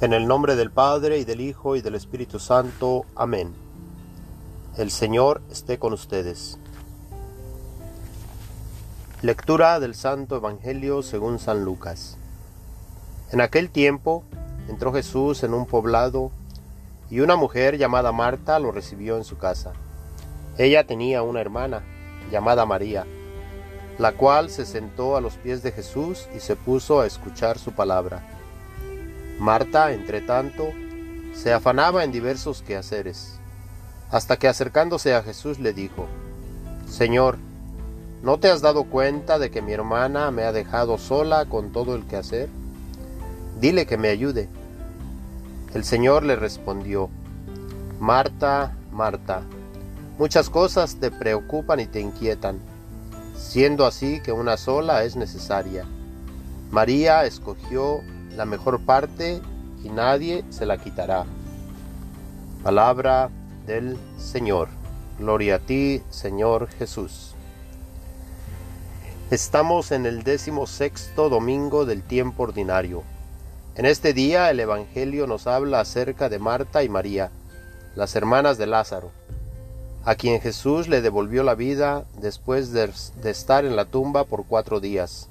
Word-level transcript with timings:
En 0.00 0.12
el 0.12 0.28
nombre 0.28 0.54
del 0.54 0.70
Padre 0.70 1.18
y 1.18 1.24
del 1.24 1.40
Hijo 1.40 1.74
y 1.74 1.80
del 1.80 1.96
Espíritu 1.96 2.38
Santo. 2.38 3.04
Amén. 3.16 3.52
El 4.76 4.92
Señor 4.92 5.42
esté 5.50 5.80
con 5.80 5.92
ustedes. 5.92 6.56
Lectura 9.22 9.80
del 9.80 9.96
Santo 9.96 10.36
Evangelio 10.36 11.02
según 11.02 11.40
San 11.40 11.64
Lucas. 11.64 12.16
En 13.32 13.40
aquel 13.40 13.70
tiempo 13.70 14.22
entró 14.68 14.92
Jesús 14.92 15.42
en 15.42 15.52
un 15.52 15.66
poblado 15.66 16.30
y 17.10 17.18
una 17.18 17.34
mujer 17.34 17.76
llamada 17.76 18.12
Marta 18.12 18.60
lo 18.60 18.70
recibió 18.70 19.16
en 19.16 19.24
su 19.24 19.36
casa. 19.36 19.72
Ella 20.58 20.86
tenía 20.86 21.24
una 21.24 21.40
hermana 21.40 21.82
llamada 22.30 22.64
María, 22.66 23.04
la 23.98 24.12
cual 24.12 24.50
se 24.50 24.64
sentó 24.64 25.16
a 25.16 25.20
los 25.20 25.34
pies 25.38 25.64
de 25.64 25.72
Jesús 25.72 26.28
y 26.36 26.38
se 26.38 26.54
puso 26.54 27.00
a 27.00 27.06
escuchar 27.06 27.58
su 27.58 27.72
palabra. 27.72 28.37
Marta, 29.38 29.92
entre 29.92 30.20
tanto, 30.20 30.72
se 31.32 31.52
afanaba 31.52 32.02
en 32.02 32.10
diversos 32.10 32.62
quehaceres, 32.62 33.38
hasta 34.10 34.36
que 34.36 34.48
acercándose 34.48 35.14
a 35.14 35.22
Jesús 35.22 35.60
le 35.60 35.72
dijo, 35.72 36.06
Señor, 36.88 37.38
¿no 38.22 38.40
te 38.40 38.50
has 38.50 38.62
dado 38.62 38.84
cuenta 38.84 39.38
de 39.38 39.52
que 39.52 39.62
mi 39.62 39.72
hermana 39.72 40.32
me 40.32 40.42
ha 40.42 40.50
dejado 40.50 40.98
sola 40.98 41.44
con 41.44 41.70
todo 41.70 41.94
el 41.94 42.04
quehacer? 42.04 42.48
Dile 43.60 43.86
que 43.86 43.96
me 43.96 44.08
ayude. 44.08 44.48
El 45.72 45.84
Señor 45.84 46.24
le 46.24 46.34
respondió, 46.34 47.08
Marta, 48.00 48.76
Marta, 48.90 49.42
muchas 50.18 50.50
cosas 50.50 50.96
te 50.96 51.12
preocupan 51.12 51.78
y 51.78 51.86
te 51.86 52.00
inquietan, 52.00 52.58
siendo 53.36 53.86
así 53.86 54.20
que 54.20 54.32
una 54.32 54.56
sola 54.56 55.04
es 55.04 55.14
necesaria. 55.14 55.84
María 56.72 57.24
escogió 57.24 58.00
la 58.38 58.46
mejor 58.46 58.78
parte 58.78 59.42
y 59.82 59.88
nadie 59.88 60.44
se 60.48 60.64
la 60.64 60.78
quitará. 60.78 61.26
Palabra 62.62 63.30
del 63.66 63.98
Señor. 64.16 64.68
Gloria 65.18 65.56
a 65.56 65.58
ti, 65.58 66.02
Señor 66.08 66.68
Jesús. 66.68 67.34
Estamos 69.32 69.90
en 69.90 70.06
el 70.06 70.22
décimo 70.22 70.68
sexto 70.68 71.28
domingo 71.28 71.84
del 71.84 72.04
tiempo 72.04 72.44
ordinario. 72.44 73.02
En 73.74 73.86
este 73.86 74.12
día 74.12 74.50
el 74.50 74.60
Evangelio 74.60 75.26
nos 75.26 75.48
habla 75.48 75.80
acerca 75.80 76.28
de 76.28 76.38
Marta 76.38 76.84
y 76.84 76.88
María, 76.88 77.32
las 77.96 78.14
hermanas 78.14 78.56
de 78.56 78.68
Lázaro, 78.68 79.10
a 80.04 80.14
quien 80.14 80.40
Jesús 80.40 80.86
le 80.86 81.02
devolvió 81.02 81.42
la 81.42 81.56
vida 81.56 82.04
después 82.20 82.70
de, 82.70 82.88
de 83.20 83.30
estar 83.30 83.64
en 83.64 83.74
la 83.74 83.86
tumba 83.86 84.22
por 84.22 84.46
cuatro 84.46 84.78
días. 84.78 85.28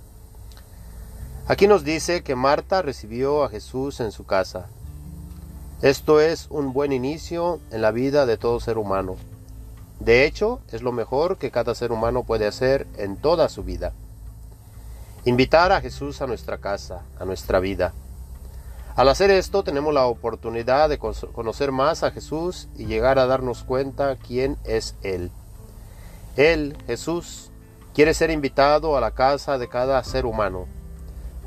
Aquí 1.50 1.66
nos 1.66 1.86
dice 1.86 2.24
que 2.24 2.36
Marta 2.36 2.82
recibió 2.82 3.46
a 3.46 3.50
Jesús 3.50 4.02
en 4.02 4.12
su 4.12 4.26
casa. 4.26 4.68
Esto 5.82 6.20
es 6.20 6.48
un 6.50 6.74
buen 6.74 6.92
inicio 6.92 7.62
en 7.72 7.82
la 7.82 7.92
vida 7.92 8.26
de 8.26 8.36
todo 8.36 8.60
ser 8.60 8.78
humano. 8.78 9.16
De 10.02 10.26
hecho, 10.26 10.60
es 10.74 10.82
lo 10.82 10.92
mejor 10.92 11.38
que 11.38 11.50
cada 11.50 11.74
ser 11.74 11.94
humano 11.94 12.24
puede 12.24 12.48
hacer 12.48 12.86
en 12.98 13.16
toda 13.16 13.48
su 13.48 13.64
vida. 13.64 13.94
Invitar 15.24 15.72
a 15.72 15.80
Jesús 15.80 16.22
a 16.22 16.28
nuestra 16.28 16.58
casa, 16.58 17.04
a 17.18 17.24
nuestra 17.24 17.62
vida. 17.62 17.94
Al 18.98 19.08
hacer 19.08 19.32
esto 19.32 19.64
tenemos 19.64 19.94
la 19.94 20.06
oportunidad 20.06 20.90
de 20.90 20.98
conocer 20.98 21.72
más 21.72 22.04
a 22.04 22.12
Jesús 22.12 22.68
y 22.76 22.88
llegar 22.88 23.20
a 23.20 23.26
darnos 23.26 23.64
cuenta 23.64 24.18
quién 24.18 24.58
es 24.66 24.96
Él. 25.02 25.32
Él, 26.36 26.76
Jesús, 26.88 27.52
quiere 27.94 28.14
ser 28.14 28.32
invitado 28.32 28.98
a 28.98 29.02
la 29.02 29.12
casa 29.12 29.58
de 29.58 29.70
cada 29.70 30.04
ser 30.04 30.26
humano 30.26 30.68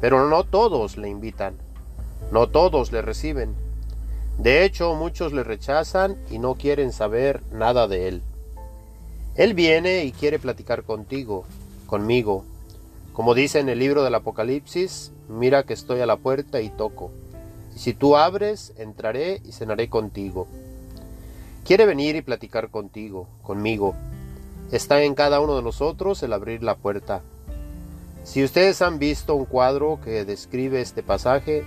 pero 0.01 0.29
no 0.29 0.45
todos 0.45 0.97
le 0.97 1.09
invitan, 1.09 1.55
no 2.33 2.49
todos 2.49 2.93
le 2.93 3.03
reciben. 3.03 3.55
De 4.39 4.65
hecho, 4.65 4.95
muchos 4.95 5.33
le 5.33 5.45
rechazan 5.45 6.17
y 6.31 6.39
no 6.39 6.55
quieren 6.55 6.93
saber 6.93 7.43
nada 7.53 7.89
de 7.89 8.09
él. 8.09 8.23
Él 9.35 9.55
viene 9.55 10.05
y 10.05 10.13
quiere 10.13 10.39
platicar 10.39 10.83
contigo, 10.85 11.45
conmigo. 11.87 12.45
Como 13.13 13.35
dice 13.35 13.59
en 13.61 13.69
el 13.69 13.79
libro 13.79 14.03
del 14.03 14.15
Apocalipsis, 14.15 15.13
mira 15.29 15.65
que 15.65 15.75
estoy 15.75 16.01
a 16.01 16.07
la 16.07 16.17
puerta 16.17 16.61
y 16.61 16.71
toco. 16.71 17.11
Y 17.75 17.79
si 17.79 17.93
tú 17.93 18.17
abres, 18.17 18.73
entraré 18.79 19.43
y 19.45 19.53
cenaré 19.53 19.89
contigo. 19.89 20.47
Quiere 21.65 21.87
venir 21.87 22.17
y 22.17 22.23
platicar 22.23 22.71
contigo, 22.71 23.29
conmigo. 23.43 23.95
Está 24.73 25.03
en 25.03 25.15
cada 25.15 25.41
uno 25.41 25.57
de 25.57 25.63
nosotros 25.63 26.23
el 26.23 26.33
abrir 26.33 26.63
la 26.63 26.77
puerta. 26.77 27.23
Si 28.23 28.45
ustedes 28.45 28.83
han 28.83 28.99
visto 28.99 29.35
un 29.35 29.47
cuadro 29.47 29.99
que 30.05 30.25
describe 30.25 30.81
este 30.81 31.03
pasaje, 31.03 31.65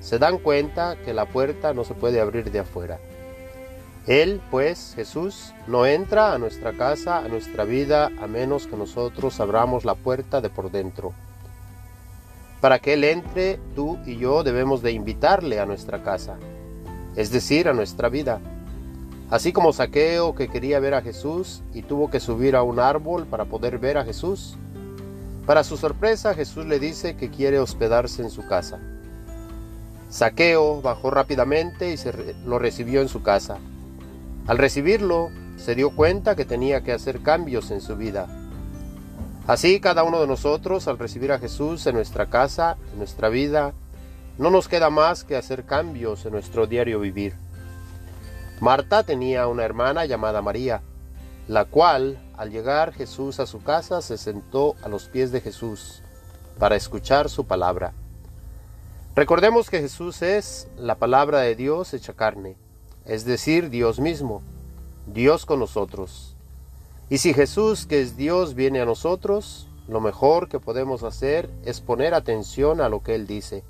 se 0.00 0.18
dan 0.18 0.38
cuenta 0.38 0.96
que 0.96 1.14
la 1.14 1.26
puerta 1.26 1.72
no 1.72 1.84
se 1.84 1.94
puede 1.94 2.20
abrir 2.20 2.50
de 2.50 2.58
afuera. 2.58 2.98
Él, 4.06 4.42
pues, 4.50 4.92
Jesús, 4.96 5.54
no 5.66 5.86
entra 5.86 6.34
a 6.34 6.38
nuestra 6.38 6.76
casa, 6.76 7.18
a 7.18 7.28
nuestra 7.28 7.64
vida, 7.64 8.10
a 8.20 8.26
menos 8.26 8.66
que 8.66 8.76
nosotros 8.76 9.40
abramos 9.40 9.86
la 9.86 9.94
puerta 9.94 10.42
de 10.42 10.50
por 10.50 10.70
dentro. 10.70 11.14
Para 12.60 12.80
que 12.80 12.94
Él 12.94 13.04
entre, 13.04 13.58
tú 13.74 13.98
y 14.04 14.18
yo 14.18 14.42
debemos 14.42 14.82
de 14.82 14.92
invitarle 14.92 15.58
a 15.58 15.64
nuestra 15.64 16.02
casa, 16.02 16.36
es 17.16 17.30
decir, 17.30 17.66
a 17.66 17.72
nuestra 17.72 18.10
vida. 18.10 18.40
Así 19.30 19.54
como 19.54 19.72
Saqueo 19.72 20.34
que 20.34 20.48
quería 20.48 20.80
ver 20.80 20.92
a 20.92 21.00
Jesús 21.00 21.62
y 21.72 21.80
tuvo 21.80 22.10
que 22.10 22.20
subir 22.20 22.56
a 22.56 22.62
un 22.62 22.80
árbol 22.80 23.26
para 23.26 23.46
poder 23.46 23.78
ver 23.78 23.96
a 23.96 24.04
Jesús, 24.04 24.58
para 25.46 25.64
su 25.64 25.76
sorpresa, 25.76 26.34
Jesús 26.34 26.66
le 26.66 26.78
dice 26.78 27.16
que 27.16 27.30
quiere 27.30 27.58
hospedarse 27.58 28.22
en 28.22 28.30
su 28.30 28.46
casa. 28.46 28.78
Saqueo 30.08 30.80
bajó 30.80 31.10
rápidamente 31.10 31.92
y 31.92 31.96
se 31.96 32.34
lo 32.46 32.58
recibió 32.58 33.02
en 33.02 33.08
su 33.08 33.22
casa. 33.22 33.58
Al 34.46 34.58
recibirlo, 34.58 35.30
se 35.56 35.74
dio 35.74 35.90
cuenta 35.90 36.36
que 36.36 36.44
tenía 36.44 36.82
que 36.82 36.92
hacer 36.92 37.20
cambios 37.20 37.70
en 37.70 37.80
su 37.80 37.96
vida. 37.96 38.26
Así 39.46 39.80
cada 39.80 40.04
uno 40.04 40.20
de 40.20 40.26
nosotros, 40.26 40.88
al 40.88 40.98
recibir 40.98 41.32
a 41.32 41.38
Jesús 41.38 41.86
en 41.86 41.96
nuestra 41.96 42.26
casa, 42.26 42.76
en 42.92 42.98
nuestra 42.98 43.28
vida, 43.28 43.72
no 44.38 44.50
nos 44.50 44.68
queda 44.68 44.88
más 44.88 45.24
que 45.24 45.36
hacer 45.36 45.64
cambios 45.64 46.24
en 46.24 46.32
nuestro 46.32 46.66
diario 46.66 47.00
vivir. 47.00 47.34
Marta 48.60 49.02
tenía 49.02 49.46
una 49.46 49.64
hermana 49.64 50.06
llamada 50.06 50.40
María, 50.40 50.80
la 51.48 51.66
cual, 51.66 52.18
al 52.36 52.50
llegar 52.50 52.92
Jesús 52.92 53.40
a 53.40 53.46
su 53.46 53.62
casa, 53.62 54.02
se 54.02 54.18
sentó 54.18 54.74
a 54.82 54.88
los 54.88 55.08
pies 55.08 55.32
de 55.32 55.40
Jesús 55.40 56.02
para 56.58 56.76
escuchar 56.76 57.28
su 57.28 57.46
palabra. 57.46 57.92
Recordemos 59.14 59.70
que 59.70 59.80
Jesús 59.80 60.22
es 60.22 60.68
la 60.76 60.96
palabra 60.96 61.40
de 61.40 61.54
Dios 61.54 61.94
hecha 61.94 62.14
carne, 62.14 62.56
es 63.04 63.24
decir, 63.24 63.70
Dios 63.70 64.00
mismo, 64.00 64.42
Dios 65.06 65.46
con 65.46 65.60
nosotros. 65.60 66.34
Y 67.10 67.18
si 67.18 67.34
Jesús, 67.34 67.86
que 67.86 68.00
es 68.00 68.16
Dios, 68.16 68.54
viene 68.54 68.80
a 68.80 68.86
nosotros, 68.86 69.68
lo 69.86 70.00
mejor 70.00 70.48
que 70.48 70.58
podemos 70.58 71.02
hacer 71.02 71.50
es 71.64 71.80
poner 71.80 72.14
atención 72.14 72.80
a 72.80 72.88
lo 72.88 73.02
que 73.02 73.14
Él 73.14 73.26
dice. 73.26 73.62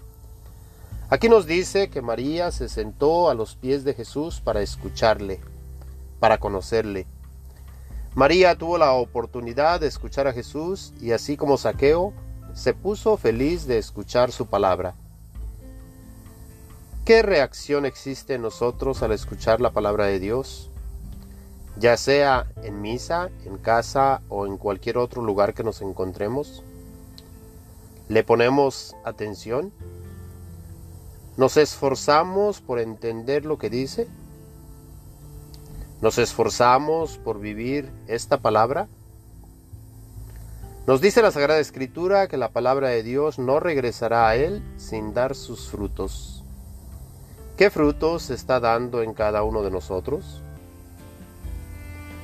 Aquí 1.10 1.28
nos 1.28 1.46
dice 1.46 1.90
que 1.90 2.00
María 2.00 2.50
se 2.50 2.68
sentó 2.68 3.28
a 3.28 3.34
los 3.34 3.56
pies 3.56 3.84
de 3.84 3.94
Jesús 3.94 4.40
para 4.40 4.62
escucharle, 4.62 5.40
para 6.20 6.38
conocerle. 6.38 7.06
María 8.14 8.56
tuvo 8.56 8.78
la 8.78 8.92
oportunidad 8.92 9.80
de 9.80 9.88
escuchar 9.88 10.28
a 10.28 10.32
Jesús 10.32 10.92
y 11.00 11.10
así 11.10 11.36
como 11.36 11.56
Saqueo, 11.56 12.12
se 12.54 12.72
puso 12.72 13.16
feliz 13.16 13.66
de 13.66 13.78
escuchar 13.78 14.30
su 14.30 14.46
palabra. 14.46 14.94
¿Qué 17.04 17.22
reacción 17.22 17.84
existe 17.84 18.34
en 18.34 18.42
nosotros 18.42 19.02
al 19.02 19.10
escuchar 19.10 19.60
la 19.60 19.72
palabra 19.72 20.06
de 20.06 20.20
Dios? 20.20 20.70
Ya 21.76 21.96
sea 21.96 22.46
en 22.62 22.80
misa, 22.80 23.30
en 23.44 23.58
casa 23.58 24.22
o 24.28 24.46
en 24.46 24.58
cualquier 24.58 24.96
otro 24.96 25.20
lugar 25.20 25.52
que 25.52 25.64
nos 25.64 25.82
encontremos. 25.82 26.62
¿Le 28.08 28.22
ponemos 28.22 28.94
atención? 29.04 29.72
¿Nos 31.36 31.56
esforzamos 31.56 32.60
por 32.60 32.78
entender 32.78 33.44
lo 33.44 33.58
que 33.58 33.70
dice? 33.70 34.06
¿Nos 36.04 36.18
esforzamos 36.18 37.16
por 37.16 37.40
vivir 37.40 37.90
esta 38.08 38.36
palabra? 38.36 38.88
Nos 40.86 41.00
dice 41.00 41.22
la 41.22 41.30
Sagrada 41.30 41.60
Escritura 41.60 42.28
que 42.28 42.36
la 42.36 42.50
palabra 42.50 42.88
de 42.88 43.02
Dios 43.02 43.38
no 43.38 43.58
regresará 43.58 44.28
a 44.28 44.36
Él 44.36 44.62
sin 44.76 45.14
dar 45.14 45.34
sus 45.34 45.70
frutos. 45.70 46.44
¿Qué 47.56 47.70
frutos 47.70 48.28
está 48.28 48.60
dando 48.60 49.00
en 49.00 49.14
cada 49.14 49.44
uno 49.44 49.62
de 49.62 49.70
nosotros? 49.70 50.42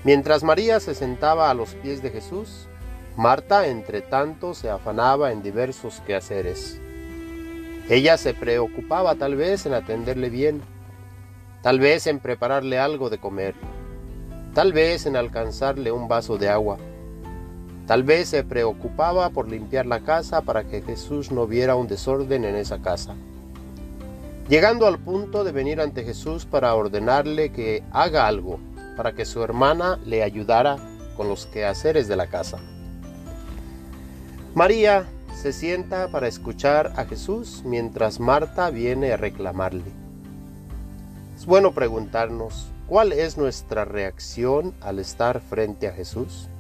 Mientras 0.05 0.43
María 0.43 0.79
se 0.79 0.95
sentaba 0.95 1.49
a 1.49 1.55
los 1.55 1.71
pies 1.77 2.03
de 2.03 2.11
Jesús, 2.11 2.67
Marta, 3.17 3.67
entre 3.67 4.03
tanto, 4.03 4.53
se 4.53 4.69
afanaba 4.69 5.33
en 5.33 5.43
diversos 5.43 6.03
quehaceres. 6.07 6.79
Ella 7.89 8.19
se 8.19 8.35
preocupaba 8.35 9.15
tal 9.15 9.37
vez 9.37 9.65
en 9.65 9.73
atenderle 9.73 10.29
bien, 10.29 10.61
tal 11.63 11.79
vez 11.79 12.07
en 12.07 12.21
prepararle 12.21 12.79
algo 12.79 13.11
de 13.11 13.19
comer, 13.19 13.55
tal 14.55 14.73
vez 14.73 15.07
en 15.07 15.17
alcanzarle 15.17 15.93
un 15.93 16.09
vaso 16.09 16.39
de 16.39 16.49
agua, 16.49 16.79
tal 17.87 18.03
vez 18.03 18.29
se 18.29 18.45
preocupaba 18.45 19.31
por 19.31 19.49
limpiar 19.49 19.87
la 19.87 20.01
casa 20.01 20.43
para 20.43 20.65
que 20.65 20.83
Jesús 20.83 21.31
no 21.31 21.47
viera 21.47 21.77
un 21.77 21.89
desorden 21.89 22.45
en 22.45 22.57
esa 22.57 22.81
casa. 22.81 23.15
llegando 24.49 24.89
al 24.89 24.99
punto 24.99 25.45
de 25.45 25.53
venir 25.53 25.81
ante 25.81 26.03
Jesús 26.03 26.45
para 26.45 26.75
ordenarle 26.75 27.53
que 27.53 27.85
haga 27.93 28.27
algo, 28.27 28.59
para 28.97 29.13
que 29.13 29.25
su 29.25 29.45
hermana 29.45 30.01
le 30.05 30.25
ayudara 30.25 30.77
con 31.17 31.29
los 31.29 31.47
quehaceres 31.47 32.09
de 32.09 32.17
la 32.17 32.27
casa. 32.27 32.59
María 34.57 35.07
se 35.41 35.53
sienta 35.53 36.09
para 36.09 36.27
escuchar 36.27 36.95
a 36.97 37.05
Jesús 37.05 37.63
mientras 37.65 38.19
Marta 38.19 38.71
viene 38.71 39.13
a 39.13 39.17
reclamarle. 39.17 40.00
Es 41.41 41.47
bueno 41.47 41.73
preguntarnos 41.73 42.67
cuál 42.87 43.15
es 43.15 43.39
nuestra 43.39 43.87
reacción 43.87 44.75
al 44.83 44.99
estar 44.99 45.41
frente 45.41 45.89
a 45.89 45.93
Jesús. 45.95 46.51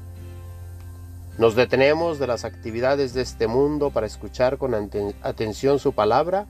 ¿Nos 1.37 1.55
detenemos 1.55 2.19
de 2.19 2.27
las 2.27 2.47
actividades 2.47 3.13
de 3.13 3.21
este 3.21 3.47
mundo 3.47 3.91
para 3.91 4.07
escuchar 4.07 4.57
con 4.57 4.75
atención 5.21 5.81
su 5.81 5.93
palabra? 5.93 6.47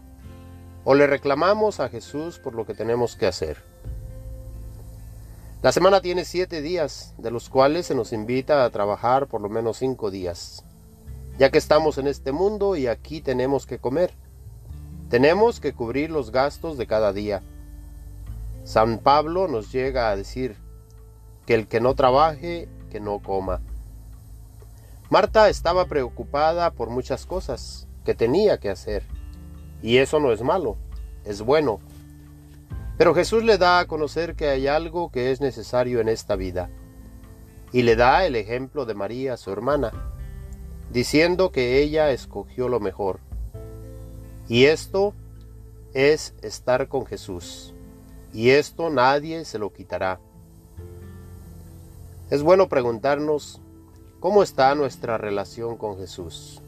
¿O 0.84 0.94
le 0.94 1.08
reclamamos 1.08 1.80
a 1.80 1.88
Jesús 1.88 2.38
por 2.38 2.54
lo 2.54 2.64
que 2.64 2.74
tenemos 2.74 3.16
que 3.16 3.26
hacer? 3.26 3.56
La 5.60 5.72
semana 5.72 6.00
tiene 6.00 6.24
siete 6.24 6.62
días, 6.62 7.14
de 7.18 7.32
los 7.32 7.48
cuales 7.48 7.86
se 7.86 7.96
nos 7.96 8.12
invita 8.12 8.64
a 8.64 8.70
trabajar 8.70 9.26
por 9.26 9.40
lo 9.40 9.48
menos 9.48 9.78
cinco 9.78 10.12
días 10.12 10.62
ya 11.36 11.50
que 11.50 11.58
estamos 11.58 11.98
en 11.98 12.06
este 12.06 12.30
mundo 12.30 12.76
y 12.76 12.86
aquí 12.86 13.22
tenemos 13.22 13.66
que 13.66 13.78
comer. 13.78 14.12
Tenemos 15.08 15.58
que 15.58 15.72
cubrir 15.72 16.10
los 16.10 16.30
gastos 16.30 16.78
de 16.78 16.86
cada 16.86 17.12
día. 17.12 17.42
San 18.70 19.00
Pablo 19.00 19.48
nos 19.48 19.72
llega 19.72 20.10
a 20.10 20.14
decir 20.14 20.54
que 21.44 21.54
el 21.54 21.66
que 21.66 21.80
no 21.80 21.96
trabaje, 21.96 22.68
que 22.88 23.00
no 23.00 23.18
coma. 23.18 23.60
Marta 25.08 25.48
estaba 25.48 25.86
preocupada 25.86 26.70
por 26.70 26.88
muchas 26.88 27.26
cosas 27.26 27.88
que 28.04 28.14
tenía 28.14 28.58
que 28.58 28.70
hacer, 28.70 29.02
y 29.82 29.96
eso 29.96 30.20
no 30.20 30.30
es 30.30 30.42
malo, 30.42 30.76
es 31.24 31.42
bueno. 31.42 31.80
Pero 32.96 33.12
Jesús 33.12 33.42
le 33.42 33.58
da 33.58 33.80
a 33.80 33.88
conocer 33.88 34.36
que 34.36 34.46
hay 34.46 34.68
algo 34.68 35.10
que 35.10 35.32
es 35.32 35.40
necesario 35.40 35.98
en 35.98 36.08
esta 36.08 36.36
vida, 36.36 36.70
y 37.72 37.82
le 37.82 37.96
da 37.96 38.24
el 38.24 38.36
ejemplo 38.36 38.86
de 38.86 38.94
María, 38.94 39.36
su 39.36 39.50
hermana 39.50 39.90
diciendo 40.92 41.50
que 41.50 41.82
ella 41.82 42.12
escogió 42.12 42.68
lo 42.68 42.78
mejor. 42.78 43.18
Y 44.46 44.66
esto 44.66 45.12
es 45.92 46.36
estar 46.40 46.86
con 46.86 47.04
Jesús. 47.04 47.74
Y 48.32 48.50
esto 48.50 48.90
nadie 48.90 49.44
se 49.44 49.58
lo 49.58 49.72
quitará. 49.72 50.20
Es 52.30 52.42
bueno 52.42 52.68
preguntarnos 52.68 53.60
cómo 54.20 54.42
está 54.42 54.74
nuestra 54.74 55.18
relación 55.18 55.76
con 55.76 55.98
Jesús. 55.98 56.60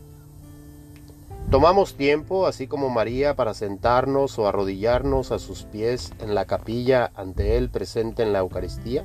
Tomamos 1.50 1.94
tiempo, 1.94 2.46
así 2.46 2.66
como 2.66 2.88
María, 2.88 3.36
para 3.36 3.52
sentarnos 3.52 4.38
o 4.38 4.48
arrodillarnos 4.48 5.32
a 5.32 5.38
sus 5.38 5.64
pies 5.64 6.12
en 6.18 6.34
la 6.34 6.46
capilla 6.46 7.12
ante 7.14 7.56
Él 7.58 7.68
presente 7.68 8.22
en 8.22 8.32
la 8.32 8.38
Eucaristía. 8.38 9.04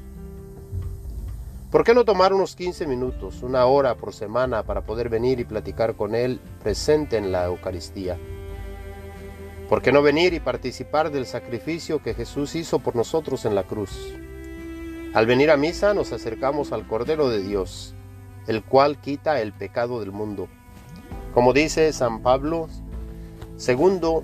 ¿Por 1.71 1.83
qué 1.83 1.93
no 1.93 2.05
tomar 2.05 2.33
unos 2.33 2.55
15 2.55 2.87
minutos, 2.87 3.43
una 3.43 3.65
hora 3.65 3.95
por 3.95 4.13
semana 4.13 4.63
para 4.63 4.81
poder 4.81 5.09
venir 5.09 5.41
y 5.41 5.43
platicar 5.43 5.95
con 5.95 6.15
Él 6.15 6.39
presente 6.63 7.17
en 7.17 7.33
la 7.33 7.45
Eucaristía? 7.45 8.17
¿Por 9.69 9.81
qué 9.81 9.91
no 9.91 10.01
venir 10.01 10.33
y 10.33 10.39
participar 10.39 11.11
del 11.11 11.25
sacrificio 11.25 12.01
que 12.01 12.13
Jesús 12.13 12.55
hizo 12.55 12.79
por 12.79 12.95
nosotros 12.95 13.43
en 13.43 13.53
la 13.53 13.63
cruz? 13.63 14.13
Al 15.13 15.25
venir 15.25 15.51
a 15.51 15.57
misa 15.57 15.93
nos 15.93 16.13
acercamos 16.13 16.71
al 16.71 16.87
Cordero 16.87 17.27
de 17.27 17.43
Dios, 17.43 17.93
el 18.47 18.63
cual 18.63 19.01
quita 19.01 19.41
el 19.41 19.51
pecado 19.51 19.99
del 19.99 20.13
mundo. 20.13 20.47
Como 21.33 21.51
dice 21.51 21.91
San 21.91 22.21
Pablo, 22.21 22.69
segundo 23.57 24.23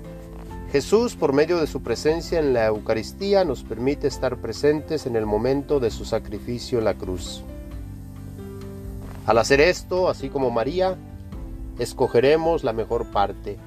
Jesús, 0.72 1.14
por 1.14 1.34
medio 1.34 1.60
de 1.60 1.66
su 1.66 1.82
presencia 1.82 2.38
en 2.38 2.54
la 2.54 2.64
Eucaristía, 2.64 3.44
nos 3.44 3.64
permite 3.64 4.08
estar 4.08 4.38
presentes 4.38 5.04
en 5.04 5.14
el 5.14 5.26
momento 5.26 5.78
de 5.78 5.90
su 5.90 6.06
sacrificio 6.06 6.78
en 6.78 6.86
la 6.86 6.94
cruz. 6.94 7.44
Al 9.26 9.36
hacer 9.36 9.60
esto, 9.60 10.08
así 10.08 10.30
como 10.30 10.50
María, 10.50 10.96
escogeremos 11.78 12.64
la 12.64 12.72
mejor 12.72 13.10
parte, 13.10 13.58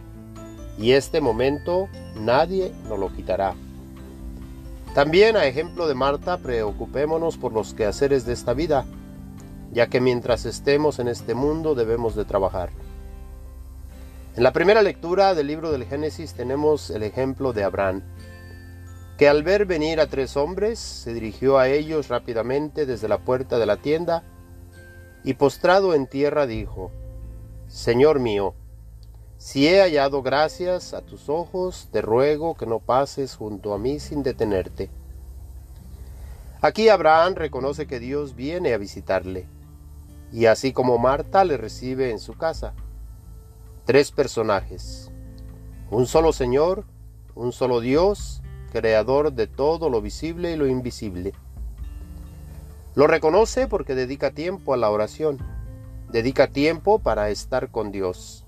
y 0.77 0.91
este 0.91 1.21
momento 1.21 1.89
nadie 2.15 2.71
nos 2.87 2.99
lo 2.99 3.13
quitará. 3.13 3.55
También, 4.93 5.35
a 5.37 5.45
ejemplo 5.45 5.87
de 5.87 5.93
Marta, 5.93 6.37
preocupémonos 6.37 7.37
por 7.37 7.53
los 7.53 7.73
quehaceres 7.73 8.25
de 8.25 8.33
esta 8.33 8.53
vida, 8.53 8.85
ya 9.71 9.87
que 9.87 10.01
mientras 10.01 10.45
estemos 10.45 10.99
en 10.99 11.07
este 11.07 11.35
mundo 11.35 11.75
debemos 11.75 12.15
de 12.15 12.25
trabajar. 12.25 12.69
En 14.35 14.43
la 14.43 14.53
primera 14.53 14.81
lectura 14.81 15.33
del 15.33 15.47
libro 15.47 15.71
del 15.71 15.85
Génesis 15.85 16.33
tenemos 16.33 16.89
el 16.89 17.03
ejemplo 17.03 17.53
de 17.53 17.63
Abraham, 17.63 18.03
que 19.17 19.27
al 19.27 19.41
ver 19.41 19.65
venir 19.65 19.99
a 19.99 20.07
tres 20.07 20.37
hombres 20.37 20.77
se 20.77 21.13
dirigió 21.13 21.57
a 21.57 21.67
ellos 21.69 22.07
rápidamente 22.07 22.85
desde 22.85 23.07
la 23.07 23.17
puerta 23.17 23.57
de 23.57 23.65
la 23.65 23.77
tienda 23.77 24.23
y 25.23 25.33
postrado 25.33 25.95
en 25.95 26.05
tierra 26.05 26.45
dijo, 26.45 26.91
Señor 27.67 28.19
mío, 28.19 28.53
si 29.37 29.67
he 29.67 29.81
hallado 29.81 30.23
gracias 30.23 30.93
a 30.93 31.01
tus 31.01 31.29
ojos, 31.29 31.89
te 31.91 32.01
ruego 32.01 32.55
que 32.55 32.65
no 32.65 32.79
pases 32.79 33.35
junto 33.35 33.73
a 33.73 33.77
mí 33.77 33.99
sin 33.99 34.23
detenerte. 34.23 34.89
Aquí 36.59 36.89
Abraham 36.89 37.35
reconoce 37.35 37.85
que 37.85 37.99
Dios 37.99 38.35
viene 38.35 38.73
a 38.73 38.79
visitarle, 38.79 39.47
y 40.31 40.47
así 40.47 40.73
como 40.73 40.97
Marta 40.97 41.45
le 41.45 41.55
recibe 41.55 42.09
en 42.09 42.19
su 42.19 42.33
casa 42.33 42.73
tres 43.85 44.11
personajes. 44.11 45.11
Un 45.91 46.07
solo 46.07 46.33
Señor, 46.33 46.85
un 47.35 47.51
solo 47.51 47.79
Dios, 47.79 48.41
creador 48.71 49.33
de 49.33 49.45
todo 49.45 49.91
lo 49.91 50.01
visible 50.01 50.51
y 50.53 50.55
lo 50.55 50.65
invisible. 50.65 51.33
Lo 52.95 53.05
reconoce 53.05 53.67
porque 53.67 53.93
dedica 53.93 54.31
tiempo 54.31 54.73
a 54.73 54.77
la 54.77 54.89
oración, 54.89 55.37
dedica 56.11 56.47
tiempo 56.47 56.97
para 56.97 57.29
estar 57.29 57.69
con 57.69 57.91
Dios. 57.91 58.46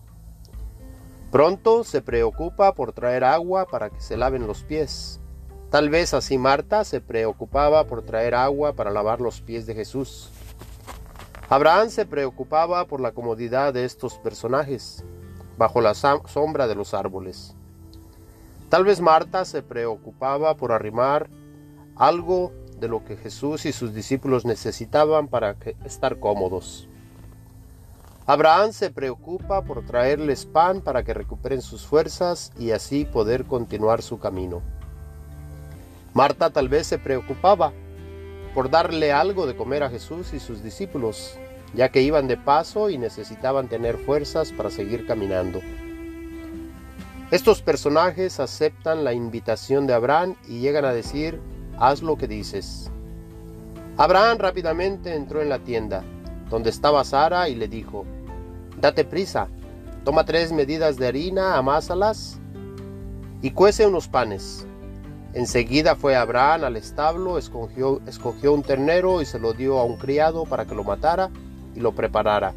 Pronto 1.31 1.84
se 1.84 2.02
preocupa 2.02 2.74
por 2.74 2.92
traer 2.92 3.24
agua 3.24 3.68
para 3.68 3.92
que 3.92 4.02
se 4.02 4.18
laven 4.18 4.48
los 4.48 4.64
pies. 4.64 5.22
Tal 5.70 5.90
vez 5.90 6.16
así 6.16 6.40
Marta 6.40 6.84
se 6.84 7.02
preocupaba 7.02 7.86
por 7.86 8.02
traer 8.02 8.34
agua 8.34 8.74
para 8.74 8.90
lavar 8.90 9.22
los 9.22 9.40
pies 9.40 9.68
de 9.68 9.76
Jesús. 9.76 10.31
Abraham 11.48 11.90
se 11.90 12.08
preocupaba 12.08 12.86
por 12.86 13.00
la 13.00 13.12
comodidad 13.12 13.74
de 13.74 13.86
estos 13.86 14.16
personajes 14.18 15.03
bajo 15.56 15.82
la 15.82 15.94
sombra 15.94 16.68
de 16.68 16.74
los 16.74 16.96
árboles. 16.96 17.56
Tal 18.70 18.84
vez 18.84 19.00
Marta 19.00 19.46
se 19.46 19.62
preocupaba 19.62 20.58
por 20.58 20.72
arrimar 20.72 21.30
algo 21.96 22.51
de 22.80 22.88
lo 22.88 23.03
que 23.03 23.18
Jesús 23.18 23.68
y 23.68 23.72
sus 23.72 23.94
discípulos 23.94 24.46
necesitaban 24.46 25.27
para 25.27 25.58
estar 25.86 26.20
cómodos. 26.20 26.88
Abraham 28.29 28.74
se 28.74 28.91
preocupa 28.91 29.63
por 29.63 29.83
traerles 29.83 30.45
pan 30.45 30.81
para 30.81 31.01
que 31.01 31.15
recuperen 31.15 31.63
sus 31.63 31.88
fuerzas 31.88 32.51
y 32.59 32.69
así 32.69 33.03
poder 33.03 33.45
continuar 33.45 34.03
su 34.03 34.19
camino. 34.19 34.62
Marta 36.13 36.51
tal 36.51 36.69
vez 36.69 36.86
se 36.86 37.00
preocupaba 37.00 37.74
por 38.53 38.69
darle 38.69 39.12
algo 39.12 39.48
de 39.48 39.55
comer 39.55 39.81
a 39.81 39.89
Jesús 39.89 40.31
y 40.33 40.39
sus 40.39 40.62
discípulos, 40.62 41.39
ya 41.74 41.89
que 41.89 42.03
iban 42.03 42.27
de 42.27 42.38
paso 42.38 42.91
y 42.91 43.00
necesitaban 43.00 43.67
tener 43.67 43.98
fuerzas 43.98 44.51
para 44.51 44.69
seguir 44.69 45.07
caminando. 45.07 45.59
Estos 47.31 47.63
personajes 47.63 48.39
aceptan 48.39 49.03
la 49.03 49.13
invitación 49.13 49.88
de 49.88 49.95
Abraham 49.95 50.36
y 50.48 50.59
llegan 50.59 50.86
a 50.86 50.93
decir, 50.93 51.41
haz 51.79 52.03
lo 52.03 52.15
que 52.15 52.27
dices. 52.27 52.91
Abraham 53.98 54.38
rápidamente 54.38 55.15
entró 55.15 55.41
en 55.41 55.50
la 55.50 55.57
tienda, 55.57 56.03
donde 56.51 56.69
estaba 56.69 57.03
Sara, 57.03 57.50
y 57.50 57.55
le 57.55 57.67
dijo, 57.67 58.05
date 58.79 59.05
prisa, 59.05 59.48
toma 60.03 60.25
tres 60.25 60.51
medidas 60.51 60.98
de 60.98 61.07
harina, 61.07 61.57
amásalas 61.57 62.39
y 63.41 63.51
cuece 63.51 63.86
unos 63.86 64.07
panes. 64.07 64.65
Enseguida 65.33 65.95
fue 65.95 66.15
Abraham 66.15 66.63
al 66.63 66.75
establo, 66.75 67.38
escogió, 67.38 68.01
escogió 68.07 68.53
un 68.53 68.63
ternero 68.63 69.21
y 69.21 69.25
se 69.25 69.39
lo 69.39 69.53
dio 69.53 69.77
a 69.77 69.83
un 69.83 69.98
criado 69.98 70.45
para 70.45 70.65
que 70.65 70.75
lo 70.75 70.83
matara 70.83 71.29
y 71.75 71.79
lo 71.79 71.93
preparara. 71.93 72.53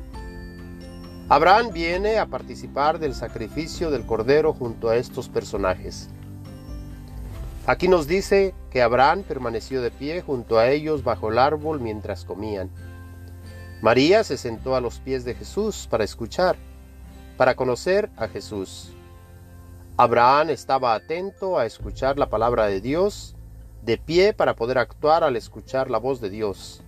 Abraham 1.28 1.70
viene 1.72 2.18
a 2.18 2.26
participar 2.26 2.98
del 2.98 3.14
sacrificio 3.14 3.90
del 3.90 4.06
Cordero 4.06 4.52
junto 4.52 4.88
a 4.88 4.96
estos 4.96 5.28
personajes. 5.28 6.08
Aquí 7.66 7.88
nos 7.88 8.06
dice 8.06 8.54
que 8.70 8.82
Abraham 8.82 9.22
permaneció 9.22 9.82
de 9.82 9.90
pie 9.90 10.20
junto 10.20 10.58
a 10.58 10.68
ellos 10.68 11.04
bajo 11.04 11.30
el 11.30 11.38
árbol 11.38 11.80
mientras 11.80 12.24
comían. 12.24 12.70
María 13.82 14.24
se 14.24 14.38
sentó 14.38 14.74
a 14.74 14.80
los 14.80 15.00
pies 15.00 15.26
de 15.26 15.34
Jesús 15.34 15.86
para 15.90 16.04
escuchar, 16.04 16.56
para 17.36 17.54
conocer 17.54 18.08
a 18.16 18.28
Jesús. 18.28 18.94
Abraham 19.98 20.48
estaba 20.48 20.94
atento 20.94 21.58
a 21.58 21.66
escuchar 21.66 22.18
la 22.18 22.30
palabra 22.30 22.66
de 22.66 22.80
Dios, 22.80 23.36
de 23.82 23.98
pie 23.98 24.32
para 24.32 24.56
poder 24.56 24.78
actuar 24.78 25.22
al 25.22 25.36
escuchar 25.36 25.90
la 25.90 25.98
voz 25.98 26.22
de 26.22 26.30
Dios 26.30 26.82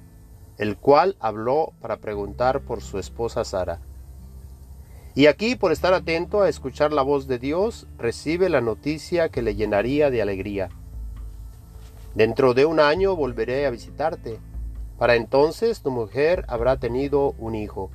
el 0.58 0.76
cual 0.76 1.16
habló 1.20 1.72
para 1.80 1.96
preguntar 1.96 2.60
por 2.60 2.80
su 2.80 2.98
esposa 2.98 3.44
Sara. 3.44 3.80
Y 5.14 5.26
aquí, 5.26 5.54
por 5.54 5.72
estar 5.72 5.94
atento 5.94 6.42
a 6.42 6.48
escuchar 6.48 6.92
la 6.92 7.02
voz 7.02 7.28
de 7.28 7.38
Dios, 7.38 7.86
recibe 7.98 8.48
la 8.48 8.60
noticia 8.60 9.28
que 9.28 9.42
le 9.42 9.54
llenaría 9.54 10.10
de 10.10 10.22
alegría. 10.22 10.70
Dentro 12.14 12.54
de 12.54 12.64
un 12.64 12.80
año 12.80 13.14
volveré 13.14 13.66
a 13.66 13.70
visitarte. 13.70 14.38
Para 14.98 15.16
entonces 15.16 15.82
tu 15.82 15.90
mujer 15.90 16.44
habrá 16.48 16.78
tenido 16.78 17.32
un 17.38 17.54
hijo. 17.54 17.90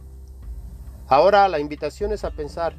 Ahora 1.07 1.47
la 1.47 1.59
invitación 1.59 2.11
es 2.11 2.23
a 2.23 2.31
pensar, 2.31 2.75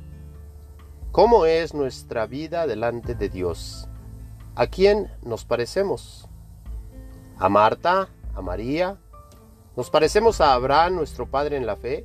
¿cómo 1.11 1.47
es 1.47 1.75
nuestra 1.75 2.27
vida 2.27 2.67
delante 2.67 3.15
de 3.15 3.29
Dios? 3.29 3.89
¿A 4.55 4.67
quién 4.67 5.11
nos 5.23 5.45
parecemos? 5.45 6.29
¿A 7.39 7.49
Marta? 7.49 8.09
¿A 8.35 8.43
María? 8.43 8.99
¿Nos 9.77 9.89
parecemos 9.89 10.41
a 10.41 10.53
Abraham, 10.53 10.97
nuestro 10.97 11.27
padre 11.27 11.57
en 11.57 11.65
la 11.65 11.77
fe, 11.77 12.05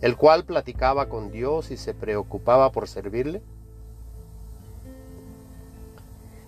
el 0.00 0.16
cual 0.16 0.44
platicaba 0.44 1.08
con 1.08 1.30
Dios 1.30 1.70
y 1.70 1.76
se 1.76 1.94
preocupaba 1.94 2.72
por 2.72 2.88
servirle? 2.88 3.42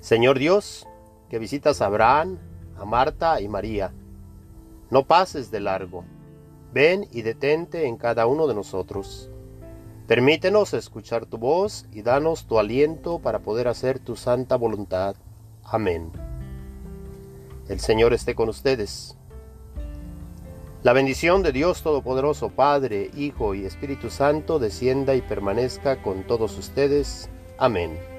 Señor 0.01 0.39
Dios, 0.39 0.89
que 1.31 1.39
visitas 1.39 1.81
a 1.81 1.87
Abraham, 1.87 2.39
a 2.77 2.85
Marta 2.85 3.41
y 3.41 3.47
María, 3.47 3.93
no 4.93 5.07
pases 5.07 5.51
de 5.51 5.59
largo. 5.59 6.05
Ven 6.75 7.09
y 7.11 7.23
detente 7.23 7.87
en 7.87 7.97
cada 7.97 8.27
uno 8.27 8.47
de 8.47 8.55
nosotros. 8.55 9.31
Permítenos 10.07 10.75
escuchar 10.75 11.25
tu 11.25 11.39
voz 11.39 11.87
y 11.93 12.03
danos 12.03 12.47
tu 12.47 12.59
aliento 12.59 13.19
para 13.19 13.39
poder 13.39 13.69
hacer 13.69 14.01
tu 14.01 14.17
santa 14.17 14.57
voluntad. 14.57 15.17
Amén. 15.65 16.13
El 17.69 17.81
Señor 17.81 18.13
esté 18.13 18.35
con 18.35 18.51
ustedes. 18.51 19.17
La 20.83 20.93
bendición 20.93 21.43
de 21.43 21.53
Dios 21.53 21.83
Todopoderoso, 21.83 22.51
Padre, 22.51 23.11
Hijo 23.17 23.55
y 23.55 23.65
Espíritu 23.65 24.11
Santo, 24.11 24.59
descienda 24.59 25.15
y 25.15 25.23
permanezca 25.23 26.03
con 26.03 26.27
todos 26.27 26.59
ustedes. 26.59 27.31
Amén. 27.57 28.12